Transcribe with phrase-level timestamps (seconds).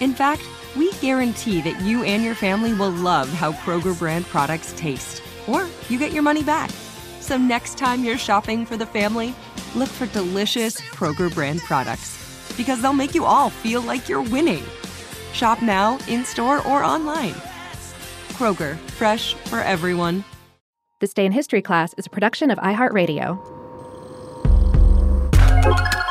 [0.00, 0.42] In fact,
[0.76, 5.66] we guarantee that you and your family will love how Kroger brand products taste, or
[5.88, 6.70] you get your money back.
[7.20, 9.34] So next time you're shopping for the family,
[9.74, 12.20] look for delicious Kroger brand products
[12.56, 14.64] because they'll make you all feel like you're winning.
[15.32, 17.34] Shop now, in store, or online.
[18.34, 20.24] Kroger, fresh for everyone.
[21.00, 23.54] This Day in History class is a production of iHeartRadio.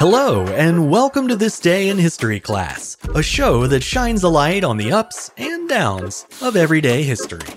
[0.06, 4.66] Hello, and welcome to This Day in History class, a show that shines a light
[4.66, 7.48] on the ups and downs of everyday history.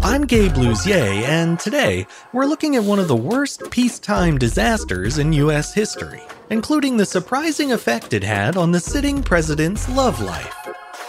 [0.00, 5.32] I'm Gabe Luzier, and today we're looking at one of the worst peacetime disasters in
[5.32, 5.74] U.S.
[5.74, 10.54] history, including the surprising effect it had on the sitting president's love life.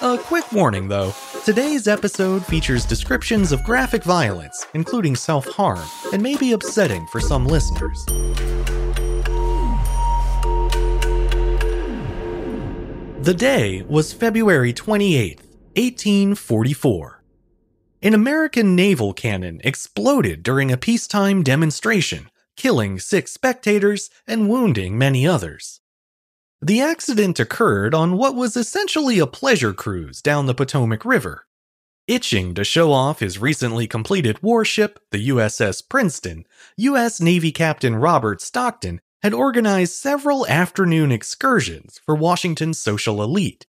[0.02, 1.14] A quick warning though
[1.46, 7.20] today's episode features descriptions of graphic violence, including self harm, and may be upsetting for
[7.20, 8.04] some listeners.
[13.26, 17.24] The day was February 28, 1844.
[18.04, 25.26] An American naval cannon exploded during a peacetime demonstration, killing six spectators and wounding many
[25.26, 25.82] others.
[26.62, 31.48] The accident occurred on what was essentially a pleasure cruise down the Potomac River.
[32.08, 36.46] Itching to show off his recently completed warship, the USS Princeton,
[36.78, 37.20] U.S.
[37.20, 43.66] Navy Captain Robert Stockton had organized several afternoon excursions for Washington's social elite.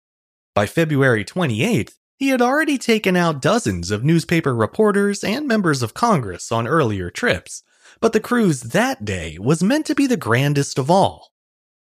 [0.56, 5.94] By February 28th, he had already taken out dozens of newspaper reporters and members of
[5.94, 7.64] Congress on earlier trips,
[8.00, 11.34] but the cruise that day was meant to be the grandest of all.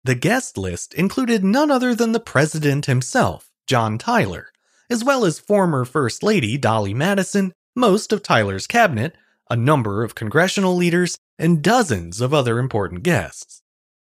[0.04, 4.48] The guest list included none other than the president himself, John Tyler,
[4.90, 9.16] as well as former First Lady Dolley Madison, most of Tyler's cabinet,
[9.50, 13.62] a number of congressional leaders, and dozens of other important guests.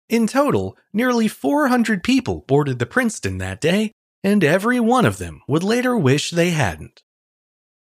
[0.10, 3.94] In total, nearly 400 people boarded the Princeton that day,
[4.24, 7.02] and every one of them would later wish they hadn't.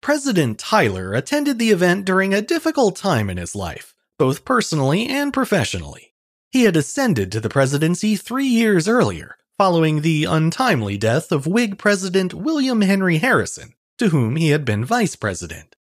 [0.00, 5.32] President Tyler attended the event during a difficult time in his life, both personally and
[5.32, 6.14] professionally.
[6.50, 11.78] He had ascended to the presidency three years earlier, following the untimely death of Whig
[11.78, 15.76] President William Henry Harrison, to whom he had been vice president.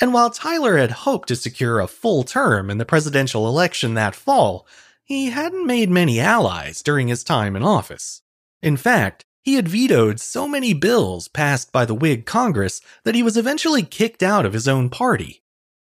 [0.00, 4.14] And while Tyler had hoped to secure a full term in the presidential election that
[4.14, 4.66] fall,
[5.04, 8.22] he hadn't made many allies during his time in office.
[8.62, 13.22] In fact, he had vetoed so many bills passed by the Whig Congress that he
[13.22, 15.42] was eventually kicked out of his own party.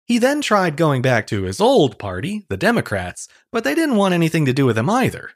[0.07, 4.13] He then tried going back to his old party, the Democrats, but they didn't want
[4.13, 5.31] anything to do with him either.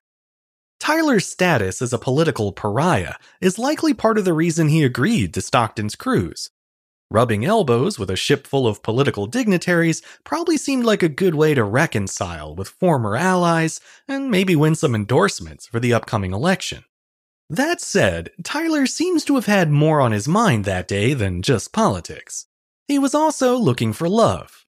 [0.78, 5.40] Tyler's status as a political pariah is likely part of the reason he agreed to
[5.40, 6.50] Stockton's cruise.
[7.10, 11.54] Rubbing elbows with a ship full of political dignitaries probably seemed like a good way
[11.54, 16.84] to reconcile with former allies and maybe win some endorsements for the upcoming election.
[17.48, 21.72] That said, Tyler seems to have had more on his mind that day than just
[21.72, 22.44] politics.
[22.86, 24.66] He was also looking for love.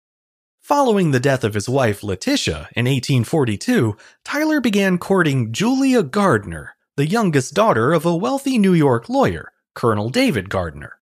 [0.62, 7.07] Following the death of his wife Letitia in 1842, Tyler began courting Julia Gardiner, the
[7.07, 11.00] youngest daughter of a wealthy New York lawyer, Colonel David Gardiner.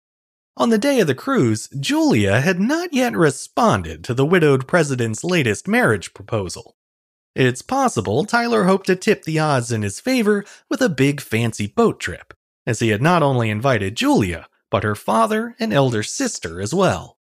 [0.56, 5.24] On the day of the cruise, Julia had not yet responded to the widowed president's
[5.24, 6.76] latest marriage proposal.
[7.34, 11.66] It's possible Tyler hoped to tip the odds in his favor with a big fancy
[11.66, 12.34] boat trip,
[12.66, 17.16] as he had not only invited Julia, but her father and elder sister as well.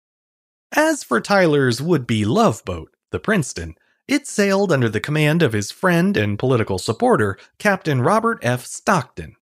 [0.73, 3.75] As for Tyler's would be love boat, the Princeton,
[4.06, 8.64] it sailed under the command of his friend and political supporter, Captain Robert F.
[8.64, 9.34] Stockton.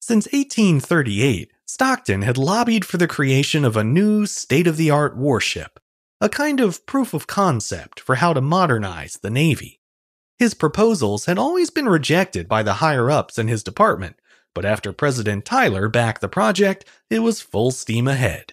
[0.00, 5.16] Since 1838, Stockton had lobbied for the creation of a new state of the art
[5.16, 5.80] warship,
[6.20, 9.80] a kind of proof of concept for how to modernize the Navy.
[10.38, 14.16] His proposals had always been rejected by the higher ups in his department,
[14.54, 18.52] but after President Tyler backed the project, it was full steam ahead.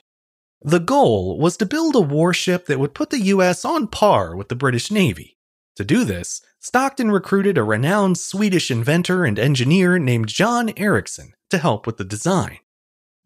[0.63, 4.49] The goal was to build a warship that would put the US on par with
[4.49, 5.37] the British Navy.
[5.75, 11.57] To do this, Stockton recruited a renowned Swedish inventor and engineer named John Ericsson to
[11.59, 12.59] help with the design.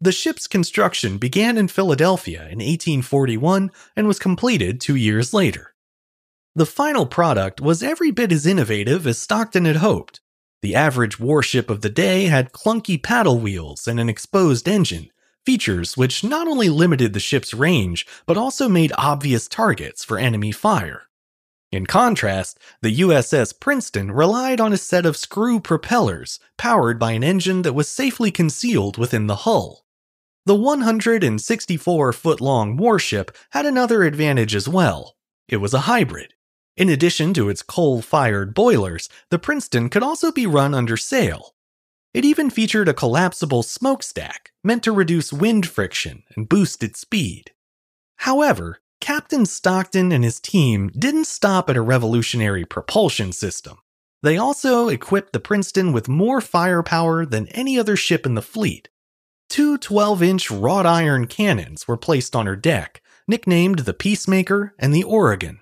[0.00, 5.74] The ship's construction began in Philadelphia in 1841 and was completed two years later.
[6.54, 10.20] The final product was every bit as innovative as Stockton had hoped.
[10.62, 15.10] The average warship of the day had clunky paddle wheels and an exposed engine,
[15.44, 20.52] features which not only limited the ship's range, but also made obvious targets for enemy
[20.52, 21.08] fire.
[21.72, 27.24] In contrast, the USS Princeton relied on a set of screw propellers powered by an
[27.24, 29.84] engine that was safely concealed within the hull.
[30.48, 35.14] The 164 foot long warship had another advantage as well.
[35.46, 36.32] It was a hybrid.
[36.74, 41.54] In addition to its coal fired boilers, the Princeton could also be run under sail.
[42.14, 47.50] It even featured a collapsible smokestack meant to reduce wind friction and boost its speed.
[48.20, 53.76] However, Captain Stockton and his team didn't stop at a revolutionary propulsion system.
[54.22, 58.88] They also equipped the Princeton with more firepower than any other ship in the fleet.
[59.48, 64.94] Two 12 inch wrought iron cannons were placed on her deck, nicknamed the Peacemaker and
[64.94, 65.60] the Oregon.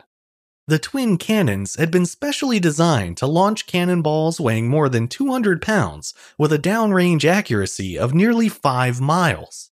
[0.67, 6.13] The twin cannons had been specially designed to launch cannonballs weighing more than 200 pounds
[6.37, 9.71] with a downrange accuracy of nearly 5 miles.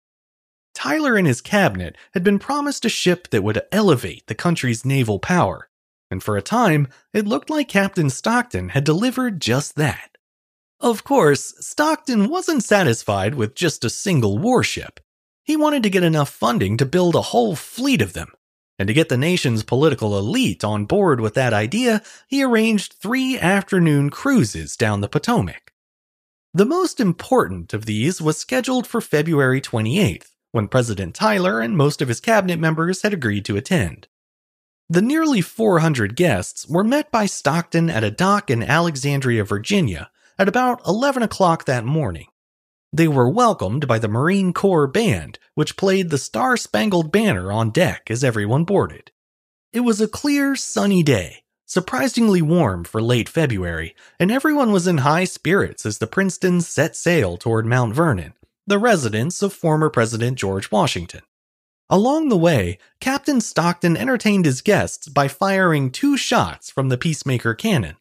[0.73, 5.19] Tyler and his cabinet had been promised a ship that would elevate the country's naval
[5.19, 5.69] power,
[6.09, 10.10] and for a time, it looked like Captain Stockton had delivered just that.
[10.81, 14.99] Of course, Stockton wasn't satisfied with just a single warship.
[15.43, 18.31] He wanted to get enough funding to build a whole fleet of them.
[18.79, 23.37] And to get the nation's political elite on board with that idea, he arranged three
[23.37, 25.71] afternoon cruises down the Potomac.
[26.51, 32.01] The most important of these was scheduled for February 28th, when President Tyler and most
[32.01, 34.07] of his cabinet members had agreed to attend.
[34.89, 40.47] The nearly 400 guests were met by Stockton at a dock in Alexandria, Virginia, at
[40.47, 42.27] about 11 o'clock that morning.
[42.93, 47.69] They were welcomed by the Marine Corps Band, which played the Star Spangled Banner on
[47.69, 49.11] deck as everyone boarded.
[49.71, 54.97] It was a clear, sunny day, surprisingly warm for late February, and everyone was in
[54.99, 58.33] high spirits as the Princeton set sail toward Mount Vernon,
[58.67, 61.21] the residence of former President George Washington.
[61.89, 67.53] Along the way, Captain Stockton entertained his guests by firing two shots from the Peacemaker
[67.53, 67.95] cannon.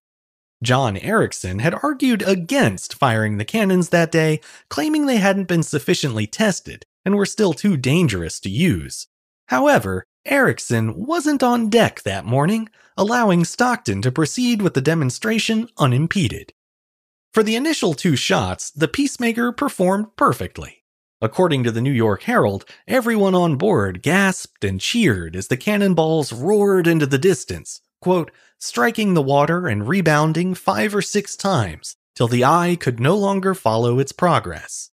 [0.62, 6.26] John Ericsson had argued against firing the cannons that day, claiming they hadn't been sufficiently
[6.26, 9.06] tested and were still too dangerous to use.
[9.48, 16.52] However, Ericsson wasn't on deck that morning, allowing Stockton to proceed with the demonstration unimpeded.
[17.32, 20.84] For the initial two shots, the Peacemaker performed perfectly.
[21.22, 26.32] According to the New York Herald, everyone on board gasped and cheered as the cannonballs
[26.32, 32.28] roared into the distance, quote, striking the water and rebounding five or six times till
[32.28, 34.90] the eye could no longer follow its progress.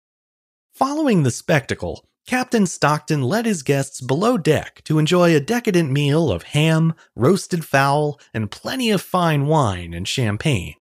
[0.75, 6.31] Following the spectacle, Captain Stockton led his guests below deck to enjoy a decadent meal
[6.31, 10.77] of ham, roasted fowl, and plenty of fine wine and champagne.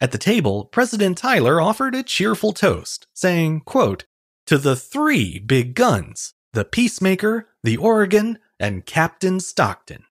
[0.00, 4.04] At the table, President Tyler offered a cheerful toast, saying, quote,
[4.46, 10.04] To the three big guns, the Peacemaker, the Oregon, and Captain Stockton.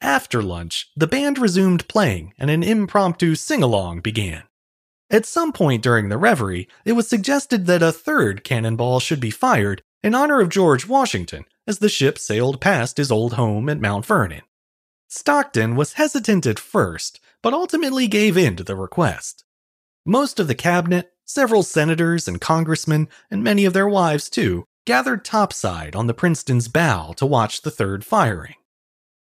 [0.00, 4.44] After lunch, the band resumed playing and an impromptu sing along began.
[5.10, 9.30] At some point during the reverie, it was suggested that a third cannonball should be
[9.30, 13.80] fired in honor of George Washington as the ship sailed past his old home at
[13.80, 14.42] Mount Vernon.
[15.08, 19.44] Stockton was hesitant at first, but ultimately gave in to the request.
[20.06, 25.24] Most of the cabinet, several senators and congressmen, and many of their wives too, gathered
[25.24, 28.54] topside on the Princeton's bow to watch the third firing.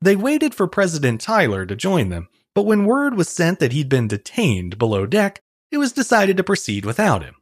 [0.00, 3.88] They waited for President Tyler to join them, but when word was sent that he'd
[3.88, 7.34] been detained below deck, it was decided to proceed without him.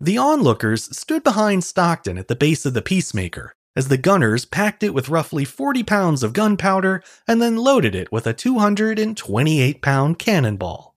[0.00, 4.82] The onlookers stood behind Stockton at the base of the Peacemaker, as the gunners packed
[4.82, 10.18] it with roughly 40 pounds of gunpowder and then loaded it with a 228 pound
[10.18, 10.96] cannonball.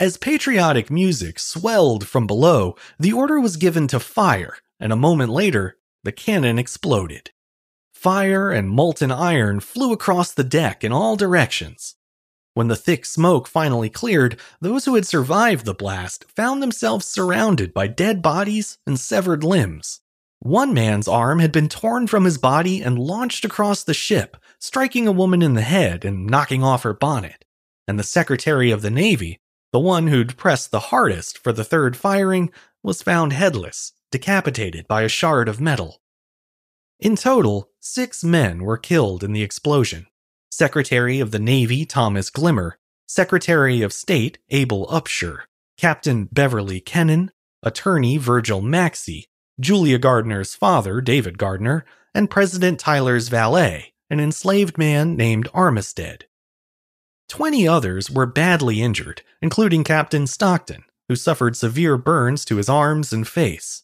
[0.00, 5.30] As patriotic music swelled from below, the order was given to fire, and a moment
[5.30, 7.30] later, the cannon exploded.
[8.02, 11.94] Fire and molten iron flew across the deck in all directions.
[12.52, 17.72] When the thick smoke finally cleared, those who had survived the blast found themselves surrounded
[17.72, 20.00] by dead bodies and severed limbs.
[20.40, 25.06] One man's arm had been torn from his body and launched across the ship, striking
[25.06, 27.44] a woman in the head and knocking off her bonnet.
[27.86, 29.38] And the Secretary of the Navy,
[29.72, 32.50] the one who'd pressed the hardest for the third firing,
[32.82, 36.00] was found headless, decapitated by a shard of metal.
[36.98, 40.06] In total, six men were killed in the explosion,
[40.50, 45.40] Secretary of the Navy Thomas Gilmer, Secretary of State Abel Upshur,
[45.76, 49.24] Captain Beverley Kennon, Attorney Virgil Maxcy,
[49.58, 51.84] Julia Gardiner's father David Gardiner,
[52.14, 56.22] and President Tyler's valet, an enslaved man named Armistead.
[57.28, 63.12] Twenty others were badly injured, including Captain Stockton, who suffered severe burns to his arms
[63.12, 63.82] and face.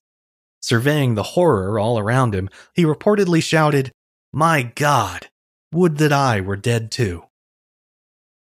[0.60, 3.92] Surveying the horror all around him, he reportedly shouted,
[4.32, 5.28] My God,
[5.72, 7.24] would that I were dead too.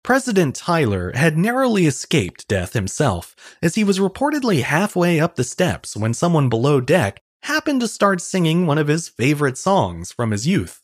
[0.04, 5.96] President Tyler had narrowly escaped death himself, as he was reportedly halfway up the steps
[5.96, 10.46] when someone below deck happened to start singing one of his favorite songs from his
[10.46, 10.82] youth.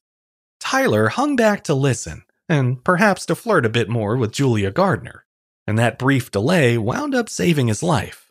[0.59, 5.25] Tyler hung back to listen, and perhaps to flirt a bit more with Julia Gardiner,
[5.67, 8.28] and that brief delay wound up saving his life.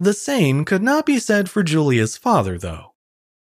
[0.00, 2.94] The same could not be said for Julia's father, though.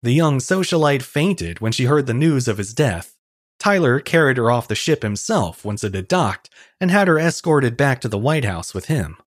[0.02, 3.18] The young socialite fainted when she heard the news of his death,
[3.60, 6.50] Tyler carried her off the ship himself once it had docked
[6.80, 9.18] and had her escorted back to the White House with him.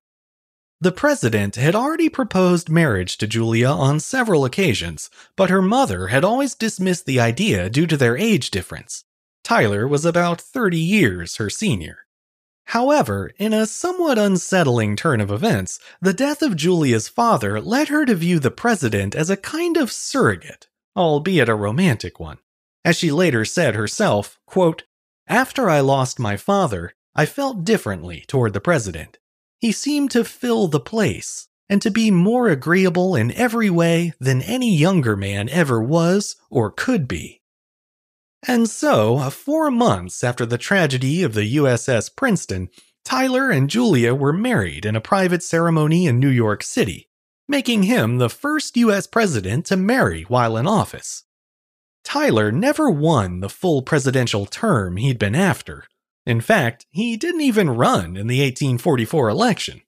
[0.79, 6.23] The president had already proposed marriage to Julia on several occasions, but her mother had
[6.23, 9.03] always dismissed the idea due to their age difference.
[9.43, 12.05] Tyler was about 30 years her senior.
[12.71, 18.05] However, in a somewhat unsettling turn of events, the death of Julia's father led her
[18.05, 22.37] to view the president as a kind of surrogate, albeit a romantic one.
[22.85, 24.85] As she later said herself, quote,
[25.27, 29.17] After I lost my father, I felt differently toward the president.
[29.59, 34.41] He seemed to fill the place and to be more agreeable in every way than
[34.43, 37.40] any younger man ever was or could be.
[38.47, 42.69] And so, uh, four months after the tragedy of the USS Princeton,
[43.05, 47.09] Tyler and Julia were married in a private ceremony in New York City,
[47.47, 51.23] making him the first US president to marry while in office.
[52.03, 55.85] Tyler never won the full presidential term he'd been after.
[56.25, 59.81] In fact, he didn't even run in the 1844 election.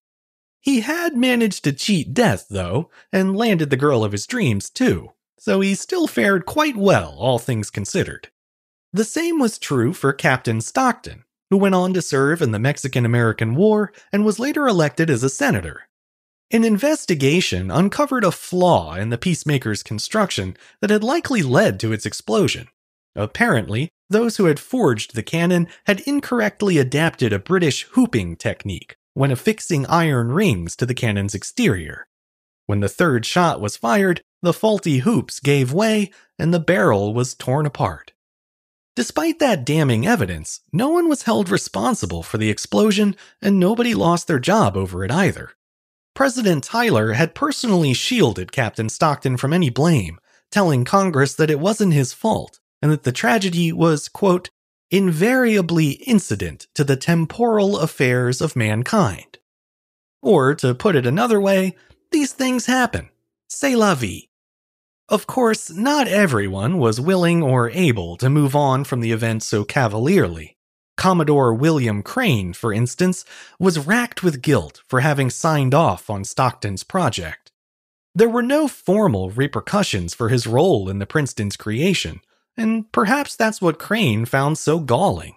[0.62, 5.10] He had managed to cheat death, though, and landed the girl of his dreams, too,
[5.38, 8.30] so he still fared quite well, all things considered.
[8.94, 13.06] The same was true for Captain Stockton, who went on to serve in the Mexican
[13.06, 15.88] American War and was later elected as a senator.
[16.52, 22.06] An investigation uncovered a flaw in the Peacemaker's construction that had likely led to its
[22.06, 22.68] explosion.
[23.16, 29.32] Apparently, those who had forged the cannon had incorrectly adapted a British hooping technique when
[29.32, 32.06] affixing iron rings to the cannon's exterior.
[32.68, 37.34] When the third shot was fired, the faulty hoops gave way and the barrel was
[37.34, 38.14] torn apart.
[38.96, 44.28] Despite that damning evidence, no one was held responsible for the explosion and nobody lost
[44.28, 45.52] their job over it either.
[46.14, 50.20] President Tyler had personally shielded Captain Stockton from any blame,
[50.52, 54.52] telling Congress that it wasn't his fault and that the tragedy was, quote,
[54.92, 59.40] invariably incident to the temporal affairs of mankind.
[60.22, 61.76] Or, to put it another way,
[62.12, 63.10] these things happen.
[63.48, 64.30] C'est la vie.
[65.10, 69.66] Of course, not everyone was willing or able to move on from the event so
[69.66, 70.58] cavalierly.
[70.96, 73.26] Commodore William Crane, for instance,
[73.60, 77.52] was racked with guilt for having signed off on Stockton's project.
[78.16, 82.22] There were no formal repercussions for his role in the Princeton's creation,
[82.56, 85.36] and perhaps that's what Crane found so galling.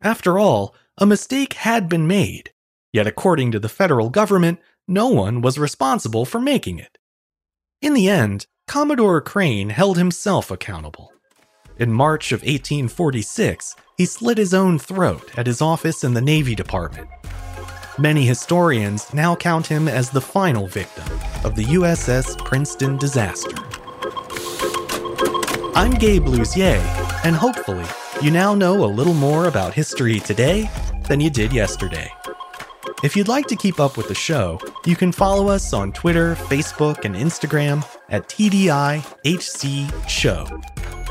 [0.00, 2.52] After all, a mistake had been made,
[2.92, 6.98] yet according to the federal government, no one was responsible for making it.
[7.82, 11.10] In the end, Commodore Crane held himself accountable.
[11.78, 16.54] In March of 1846, he slit his own throat at his office in the Navy
[16.54, 17.08] Department.
[17.98, 21.06] Many historians now count him as the final victim
[21.44, 23.56] of the USS Princeton disaster.
[25.74, 26.78] I'm Gabe Luzier,
[27.24, 27.86] and hopefully,
[28.20, 30.68] you now know a little more about history today
[31.08, 32.12] than you did yesterday.
[33.02, 36.34] If you'd like to keep up with the show, you can follow us on Twitter,
[36.34, 40.60] Facebook, and Instagram at TDIHC Show.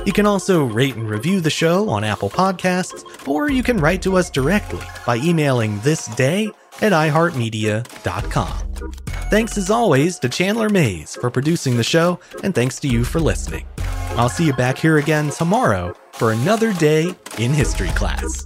[0.05, 4.01] You can also rate and review the show on Apple Podcasts, or you can write
[4.03, 6.49] to us directly by emailing thisday
[6.81, 8.73] at iHeartMedia.com.
[9.29, 13.19] Thanks as always to Chandler Mayes for producing the show, and thanks to you for
[13.19, 13.65] listening.
[14.11, 18.45] I'll see you back here again tomorrow for another day in history class.